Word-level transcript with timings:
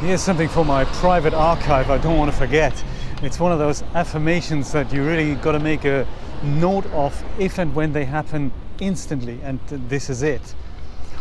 Here's 0.00 0.22
something 0.22 0.48
for 0.48 0.64
my 0.64 0.84
private 0.84 1.34
archive 1.34 1.90
I 1.90 1.98
don't 1.98 2.16
want 2.16 2.30
to 2.30 2.36
forget. 2.36 2.72
It's 3.20 3.40
one 3.40 3.50
of 3.50 3.58
those 3.58 3.82
affirmations 3.94 4.70
that 4.70 4.92
you 4.92 5.04
really 5.04 5.34
got 5.34 5.52
to 5.52 5.58
make 5.58 5.84
a 5.84 6.06
note 6.44 6.86
of 6.92 7.20
if 7.36 7.58
and 7.58 7.74
when 7.74 7.92
they 7.92 8.04
happen 8.04 8.52
instantly, 8.78 9.40
and 9.42 9.58
this 9.68 10.08
is 10.08 10.22
it. 10.22 10.54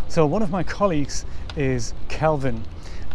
So, 0.09 0.27
one 0.27 0.43
of 0.43 0.51
my 0.51 0.61
colleagues 0.61 1.25
is 1.55 1.95
Calvin, 2.07 2.63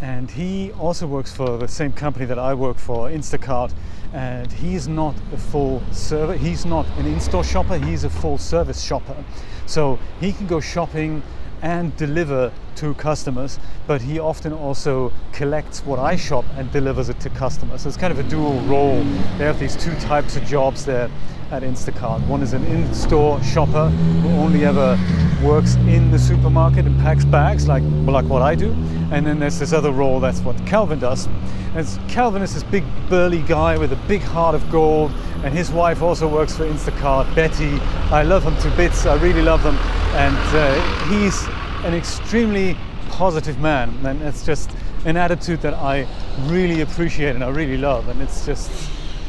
and 0.00 0.28
he 0.32 0.72
also 0.80 1.06
works 1.06 1.32
for 1.32 1.56
the 1.58 1.68
same 1.68 1.92
company 1.92 2.24
that 2.24 2.40
I 2.40 2.54
work 2.54 2.76
for, 2.76 3.08
Instacart. 3.08 3.72
And 4.12 4.50
he's 4.50 4.88
not 4.88 5.14
a 5.32 5.38
full 5.38 5.80
server, 5.92 6.34
he's 6.34 6.66
not 6.66 6.86
an 6.98 7.06
in 7.06 7.20
store 7.20 7.44
shopper, 7.44 7.78
he's 7.78 8.02
a 8.02 8.10
full 8.10 8.36
service 8.36 8.82
shopper. 8.82 9.24
So, 9.66 10.00
he 10.18 10.32
can 10.32 10.48
go 10.48 10.58
shopping 10.58 11.22
and 11.62 11.96
deliver 11.96 12.52
to 12.76 12.94
customers, 12.94 13.58
but 13.86 14.02
he 14.02 14.18
often 14.18 14.52
also 14.52 15.12
collects 15.32 15.84
what 15.86 15.98
I 15.98 16.16
shop 16.16 16.44
and 16.56 16.70
delivers 16.72 17.08
it 17.08 17.20
to 17.20 17.30
customers. 17.30 17.82
So 17.82 17.88
it's 17.88 17.96
kind 17.96 18.12
of 18.12 18.18
a 18.18 18.28
dual 18.28 18.60
role. 18.62 19.02
They 19.38 19.44
have 19.44 19.58
these 19.58 19.76
two 19.76 19.94
types 20.00 20.36
of 20.36 20.44
jobs 20.44 20.84
there 20.84 21.08
at 21.52 21.62
Instacart. 21.62 22.26
One 22.26 22.42
is 22.42 22.54
an 22.54 22.64
in-store 22.64 23.42
shopper 23.42 23.90
who 23.90 24.28
only 24.30 24.64
ever 24.64 24.98
works 25.44 25.74
in 25.74 26.10
the 26.10 26.18
supermarket 26.18 26.86
and 26.86 26.98
packs 27.00 27.24
bags, 27.24 27.68
like 27.68 27.82
like 28.06 28.24
what 28.24 28.42
I 28.42 28.54
do. 28.54 28.72
And 29.12 29.26
then 29.26 29.38
there's 29.38 29.58
this 29.58 29.72
other 29.72 29.92
role. 29.92 30.18
That's 30.18 30.40
what 30.40 30.56
Calvin 30.66 30.98
does. 30.98 31.28
And 31.74 31.86
Calvin 32.08 32.42
is 32.42 32.54
this 32.54 32.64
big 32.64 32.84
burly 33.08 33.42
guy 33.42 33.76
with 33.76 33.92
a 33.92 33.96
big 34.08 34.22
heart 34.22 34.54
of 34.54 34.68
gold, 34.70 35.12
and 35.44 35.52
his 35.52 35.70
wife 35.70 36.02
also 36.02 36.26
works 36.26 36.56
for 36.56 36.64
Instacart, 36.64 37.32
Betty. 37.34 37.78
I 38.10 38.22
love 38.22 38.44
them 38.44 38.56
to 38.58 38.70
bits. 38.76 39.04
I 39.04 39.14
really 39.22 39.42
love 39.42 39.62
them, 39.62 39.76
and 40.14 40.36
uh, 40.56 41.08
he's 41.08 41.46
an 41.84 41.94
extremely 41.94 42.76
positive 43.08 43.58
man, 43.58 43.94
and 44.04 44.20
it's 44.22 44.44
just 44.44 44.70
an 45.04 45.16
attitude 45.16 45.60
that 45.62 45.74
I 45.74 46.06
really 46.46 46.82
appreciate 46.82 47.34
and 47.34 47.42
I 47.42 47.48
really 47.48 47.76
love, 47.78 48.08
and 48.08 48.20
it's 48.20 48.46
just 48.46 48.70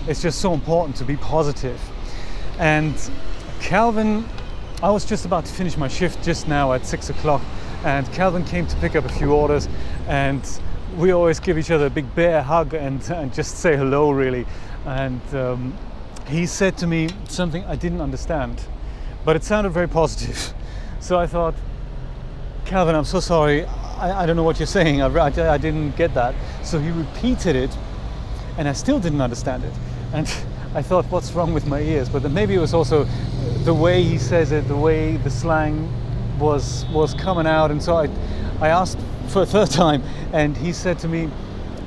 it's 0.08 0.22
just 0.22 0.40
so 0.40 0.54
important 0.54 0.96
to 0.98 1.06
be 1.06 1.16
positive. 1.16 1.80
And 2.60 2.94
Calvin, 3.62 4.26
I 4.82 4.92
was 4.92 5.06
just 5.06 5.26
about 5.26 5.46
to 5.46 5.54
finish 5.54 5.78
my 5.78 5.88
shift 5.88 6.24
just 6.24 6.48
now 6.48 6.74
at 6.74 6.86
six 6.86 7.10
o'clock, 7.10 7.42
and 7.86 8.06
Calvin 8.12 8.44
came 8.44 8.68
to 8.68 8.76
pick 8.78 8.96
up 8.96 9.06
a 9.06 9.10
few 9.10 9.32
orders, 9.32 9.70
and 10.08 10.42
we 10.98 11.12
always 11.12 11.40
give 11.40 11.58
each 11.58 11.72
other 11.72 11.88
a 11.88 11.90
big 11.90 12.14
bear 12.16 12.42
hug 12.42 12.74
and, 12.74 13.02
and 13.10 13.34
just 13.34 13.58
say 13.58 13.76
hello, 13.76 14.12
really. 14.12 14.46
And 14.86 15.22
um, 15.34 15.78
he 16.28 16.46
said 16.46 16.78
to 16.80 16.88
me 16.88 17.10
something 17.28 17.64
I 17.66 17.76
didn't 17.76 18.02
understand, 18.02 18.62
but 19.26 19.36
it 19.36 19.44
sounded 19.44 19.72
very 19.72 19.88
positive. 19.88 20.54
So 21.04 21.20
I 21.20 21.28
thought, 21.28 21.54
Calvin, 22.64 22.96
I'm 22.96 23.04
so 23.04 23.20
sorry. 23.20 23.66
I, 23.66 24.24
I 24.24 24.26
don't 24.26 24.38
know 24.38 24.44
what 24.44 24.58
you're 24.58 24.66
saying. 24.66 25.02
I, 25.02 25.08
I, 25.08 25.54
I 25.56 25.58
didn't 25.58 25.98
get 25.98 26.14
that. 26.14 26.34
So 26.64 26.80
he 26.80 26.92
repeated 26.92 27.58
it, 27.58 27.78
and 28.58 28.70
I 28.70 28.72
still 28.72 29.02
didn't 29.02 29.20
understand 29.20 29.66
it. 29.66 29.74
And 30.14 30.34
I 30.74 30.82
thought, 30.82 31.04
what's 31.08 31.34
wrong 31.34 31.54
with 31.54 31.68
my 31.68 31.82
ears? 31.82 32.08
But 32.08 32.24
then 32.24 32.34
maybe 32.34 32.54
it 32.54 32.60
was 32.60 32.74
also 32.74 33.06
the 33.66 33.74
way 33.74 34.02
he 34.02 34.18
says 34.18 34.54
it, 34.54 34.66
the 34.70 34.78
way 34.78 35.18
the 35.18 35.30
slang 35.30 35.92
was 36.40 36.86
was 36.86 37.14
coming 37.16 37.48
out. 37.48 37.70
And 37.70 37.84
so 37.84 37.98
I, 37.98 38.08
I 38.62 38.70
asked 38.70 38.98
for 39.28 39.42
a 39.42 39.46
third 39.46 39.72
time, 39.84 40.02
and 40.32 40.56
he 40.56 40.72
said 40.72 41.00
to 41.00 41.10
me, 41.10 41.26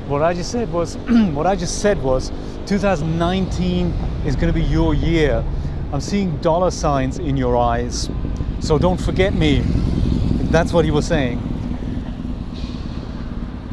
what 0.09 0.21
I 0.21 0.35
just 0.35 0.53
said 0.53 0.71
was, 0.71 0.97
what 1.33 1.47
I 1.47 1.57
just 1.57 1.81
said 1.81 2.03
was, 2.03 2.31
2019 2.67 3.87
is 4.27 4.37
going 4.37 4.53
to 4.53 4.61
be 4.61 4.67
your 4.67 4.93
year. 4.93 5.43
I'm 5.91 6.03
seeing 6.03 6.37
dollar 6.43 6.71
signs 6.71 7.19
in 7.19 7.39
your 7.39 7.57
eyes, 7.57 8.11
so 8.61 8.79
don't 8.79 9.01
forget 9.01 9.35
me. 9.35 9.63
That's 10.51 10.73
what 10.73 10.85
he 10.85 10.91
was 10.91 11.07
saying. 11.07 11.39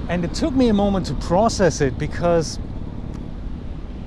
And 0.10 0.24
it 0.26 0.34
took 0.34 0.54
me 0.54 0.70
a 0.70 0.74
moment 0.74 1.08
to 1.08 1.14
process 1.16 1.82
it 1.82 1.98
because 1.98 2.60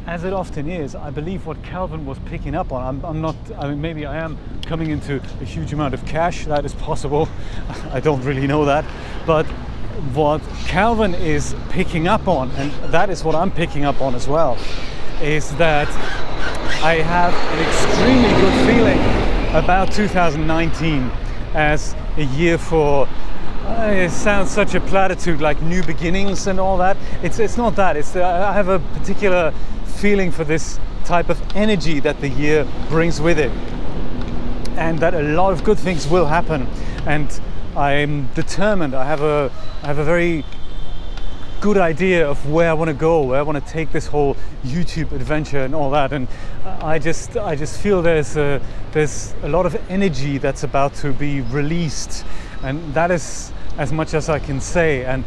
as 0.06 0.22
it 0.22 0.32
often 0.32 0.68
is, 0.68 0.94
I 0.94 1.10
believe 1.10 1.46
what 1.46 1.60
Calvin 1.64 2.06
was 2.06 2.18
picking 2.26 2.54
up 2.54 2.72
on. 2.72 2.82
I'm, 2.82 3.04
I'm, 3.04 3.20
not, 3.20 3.34
I 3.58 3.68
mean, 3.68 3.80
maybe 3.80 4.06
I 4.06 4.16
am 4.18 4.38
coming 4.64 4.90
into 4.90 5.16
a 5.40 5.44
huge 5.44 5.72
amount 5.72 5.94
of 5.94 6.04
cash, 6.06 6.44
that 6.44 6.64
is 6.64 6.74
possible. 6.74 7.28
I 7.92 7.98
don't 7.98 8.22
really 8.22 8.46
know 8.46 8.64
that. 8.66 8.84
But 9.26 9.46
what 10.14 10.40
Calvin 10.66 11.14
is 11.14 11.56
picking 11.70 12.06
up 12.06 12.28
on, 12.28 12.50
and 12.52 12.70
that 12.92 13.10
is 13.10 13.24
what 13.24 13.34
I'm 13.34 13.50
picking 13.50 13.84
up 13.84 14.00
on 14.00 14.14
as 14.14 14.28
well, 14.28 14.56
is 15.20 15.54
that 15.56 15.88
I 16.84 16.96
have 16.96 17.34
an 17.34 17.66
extremely 17.66 18.30
good 18.40 18.66
feeling 18.66 19.35
about 19.56 19.90
2019 19.90 21.10
as 21.54 21.96
a 22.18 22.24
year 22.24 22.58
for 22.58 23.08
uh, 23.64 23.90
it 23.90 24.10
sounds 24.10 24.50
such 24.50 24.74
a 24.74 24.80
platitude 24.80 25.40
like 25.40 25.60
new 25.62 25.82
beginnings 25.82 26.46
and 26.46 26.60
all 26.60 26.76
that. 26.76 26.96
It's 27.22 27.38
it's 27.38 27.56
not 27.56 27.74
that. 27.76 27.96
It's 27.96 28.14
uh, 28.14 28.46
i 28.48 28.52
have 28.52 28.68
a 28.68 28.78
particular 28.98 29.54
feeling 29.84 30.30
for 30.30 30.44
this 30.44 30.78
type 31.06 31.30
of 31.30 31.40
energy 31.56 32.00
that 32.00 32.20
the 32.20 32.28
year 32.28 32.66
brings 32.90 33.18
with 33.18 33.38
it 33.38 33.50
and 34.76 34.98
that 34.98 35.14
a 35.14 35.22
lot 35.22 35.52
of 35.54 35.64
good 35.64 35.78
things 35.78 36.06
will 36.06 36.26
happen. 36.26 36.68
And 37.06 37.28
i'm 37.76 38.28
determined. 38.34 38.94
I 38.94 39.06
have 39.06 39.22
a 39.22 39.50
i 39.82 39.86
have 39.86 39.98
a 39.98 40.04
very 40.04 40.44
good 41.60 41.78
idea 41.78 42.28
of 42.28 42.50
where 42.50 42.70
I 42.70 42.72
want 42.74 42.88
to 42.88 42.94
go, 42.94 43.22
where 43.22 43.38
I 43.38 43.42
want 43.42 43.64
to 43.64 43.72
take 43.72 43.92
this 43.92 44.06
whole 44.06 44.36
YouTube 44.64 45.12
adventure 45.12 45.60
and 45.64 45.74
all 45.74 45.90
that. 45.90 46.12
And 46.12 46.28
I 46.64 46.98
just, 46.98 47.36
I 47.36 47.56
just 47.56 47.80
feel 47.80 48.02
there's 48.02 48.36
a, 48.36 48.60
there's 48.92 49.34
a 49.42 49.48
lot 49.48 49.66
of 49.66 49.74
energy 49.90 50.38
that's 50.38 50.62
about 50.62 50.94
to 50.96 51.12
be 51.12 51.40
released, 51.40 52.24
and 52.62 52.94
that 52.94 53.10
is 53.10 53.52
as 53.78 53.92
much 53.92 54.14
as 54.14 54.28
I 54.28 54.38
can 54.38 54.60
say. 54.60 55.04
And 55.04 55.24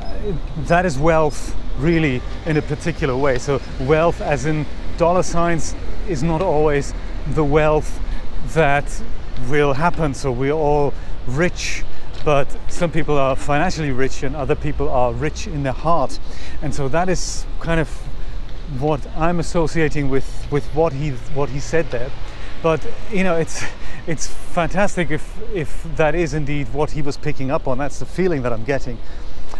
uh, 0.00 0.32
that 0.66 0.86
is 0.86 0.98
wealth, 0.98 1.56
really, 1.78 2.22
in 2.46 2.56
a 2.56 2.62
particular 2.62 3.16
way. 3.16 3.38
So 3.38 3.60
wealth, 3.80 4.20
as 4.20 4.46
in 4.46 4.66
dollar 4.98 5.22
signs, 5.22 5.74
is 6.08 6.22
not 6.22 6.42
always 6.42 6.94
the 7.34 7.44
wealth 7.44 8.00
that 8.54 9.02
will 9.48 9.72
happen. 9.72 10.14
So 10.14 10.32
we're 10.32 10.52
all 10.52 10.92
rich 11.26 11.84
but 12.24 12.56
some 12.68 12.90
people 12.90 13.18
are 13.18 13.34
financially 13.34 13.90
rich 13.90 14.22
and 14.22 14.36
other 14.36 14.54
people 14.54 14.88
are 14.88 15.12
rich 15.12 15.46
in 15.46 15.62
their 15.62 15.72
heart. 15.72 16.18
And 16.60 16.74
so 16.74 16.88
that 16.88 17.08
is 17.08 17.46
kind 17.60 17.80
of 17.80 17.88
what 18.78 19.06
i'm 19.16 19.38
associating 19.38 20.08
with 20.08 20.46
with 20.50 20.64
what 20.74 20.92
he 20.92 21.10
what 21.34 21.48
he 21.48 21.60
said 21.60 21.90
there. 21.90 22.10
But 22.62 22.86
you 23.10 23.24
know 23.24 23.36
it's 23.36 23.64
it's 24.06 24.26
fantastic 24.26 25.10
if 25.10 25.38
if 25.52 25.86
that 25.96 26.14
is 26.14 26.32
indeed 26.32 26.72
what 26.72 26.92
he 26.92 27.02
was 27.02 27.16
picking 27.16 27.50
up 27.50 27.66
on. 27.68 27.78
That's 27.78 27.98
the 27.98 28.06
feeling 28.06 28.42
that 28.42 28.52
i'm 28.52 28.64
getting. 28.64 28.98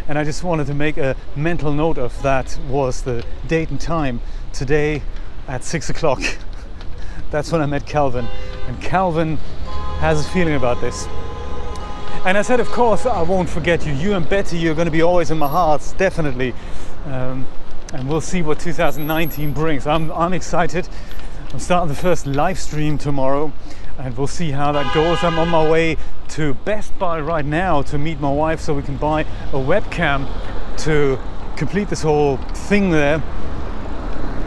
And 0.08 0.18
i 0.18 0.24
just 0.24 0.44
wanted 0.44 0.66
to 0.68 0.74
make 0.74 0.96
a 0.96 1.16
mental 1.36 1.72
note 1.72 1.98
of 1.98 2.20
that 2.22 2.58
was 2.68 3.02
the 3.02 3.24
date 3.48 3.70
and 3.70 3.80
time. 3.80 4.20
Today 4.52 5.02
at 5.48 5.64
six 5.64 5.90
o'clock. 5.90 6.22
That's 7.30 7.50
when 7.50 7.60
i 7.60 7.66
met 7.66 7.86
calvin. 7.86 8.26
And 8.68 8.80
calvin 8.80 9.38
has 9.98 10.24
a 10.26 10.30
feeling 10.30 10.54
about 10.54 10.80
this 10.80 11.06
and 12.24 12.38
I 12.38 12.42
said, 12.42 12.60
of 12.60 12.68
course, 12.68 13.04
I 13.04 13.22
won't 13.22 13.48
forget 13.48 13.84
you. 13.84 13.92
You 13.92 14.14
and 14.14 14.28
Betty, 14.28 14.56
you're 14.56 14.76
going 14.76 14.86
to 14.86 14.92
be 14.92 15.02
always 15.02 15.32
in 15.32 15.38
my 15.38 15.48
heart, 15.48 15.82
definitely. 15.98 16.54
Um, 17.06 17.46
and 17.92 18.08
we'll 18.08 18.20
see 18.20 18.42
what 18.42 18.60
2019 18.60 19.52
brings. 19.52 19.88
I'm, 19.88 20.12
I'm 20.12 20.32
excited. 20.32 20.88
I'm 21.52 21.58
starting 21.58 21.88
the 21.88 22.00
first 22.00 22.26
live 22.26 22.60
stream 22.60 22.96
tomorrow, 22.96 23.52
and 23.98 24.16
we'll 24.16 24.28
see 24.28 24.52
how 24.52 24.70
that 24.70 24.94
goes. 24.94 25.24
I'm 25.24 25.36
on 25.36 25.48
my 25.48 25.68
way 25.68 25.96
to 26.28 26.54
Best 26.54 26.96
Buy 26.96 27.20
right 27.20 27.44
now 27.44 27.82
to 27.82 27.98
meet 27.98 28.20
my 28.20 28.32
wife 28.32 28.60
so 28.60 28.72
we 28.72 28.82
can 28.82 28.96
buy 28.96 29.22
a 29.22 29.58
webcam 29.58 30.28
to 30.84 31.18
complete 31.56 31.88
this 31.88 32.02
whole 32.02 32.36
thing 32.36 32.90
there. 32.90 33.20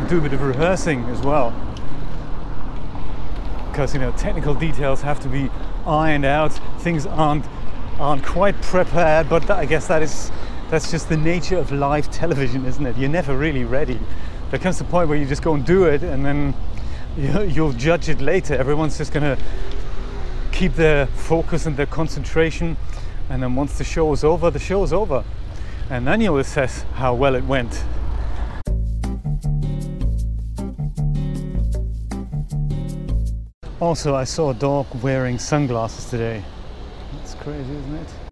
Do 0.08 0.20
a 0.20 0.22
bit 0.22 0.32
of 0.32 0.42
rehearsing 0.42 1.04
as 1.06 1.20
well. 1.20 1.54
Because, 3.70 3.94
you 3.94 4.00
know, 4.00 4.14
technical 4.14 4.54
details 4.54 5.02
have 5.02 5.20
to 5.20 5.28
be 5.28 5.52
ironed 5.86 6.26
out. 6.26 6.54
Things 6.80 7.06
aren't 7.06 7.46
aren't 8.00 8.26
quite 8.26 8.62
prepared, 8.62 9.30
but 9.30 9.50
I 9.50 9.66
guess 9.66 9.88
that 9.88 10.02
is 10.02 10.32
that's 10.70 10.92
just 10.92 11.10
the 11.10 11.18
nature 11.18 11.58
of 11.58 11.72
live 11.72 12.12
television, 12.12 12.66
isn't 12.66 12.86
it? 12.86 12.98
You're 12.98 13.10
never 13.10 13.38
really 13.38 13.64
ready. 13.64 14.00
There 14.50 14.60
comes 14.60 14.78
the 14.78 14.84
point 14.84 15.10
where 15.10 15.18
you 15.18 15.26
just 15.26 15.42
go 15.42 15.54
and 15.54 15.66
do 15.66 15.86
it, 15.86 16.04
and 16.04 16.26
then 16.26 16.54
you'll 17.18 17.74
judge 17.74 18.10
it 18.10 18.20
later. 18.20 18.56
Everyone's 18.56 18.98
just 18.98 19.14
gonna 19.14 19.38
keep 20.52 20.74
their 20.74 21.08
focus 21.08 21.66
and 21.66 21.78
their 21.78 21.86
concentration, 21.86 22.78
and 23.30 23.42
then 23.44 23.56
once 23.56 23.78
the 23.78 23.84
show 23.84 24.12
is 24.14 24.24
over, 24.24 24.50
the 24.50 24.60
show 24.60 24.84
is 24.84 24.94
over, 24.94 25.24
and 25.90 26.08
then 26.08 26.22
you'll 26.22 26.40
assess 26.40 26.84
how 26.96 27.14
well 27.14 27.36
it 27.36 27.44
went. 27.44 27.84
Also, 33.86 34.16
I 34.16 34.24
saw 34.24 34.50
a 34.50 34.54
dog 34.56 34.88
wearing 35.04 35.38
sunglasses 35.38 36.10
today 36.10 36.44
That's 37.14 37.36
crazy, 37.36 37.76
isn't 37.76 37.96
it? 37.96 38.25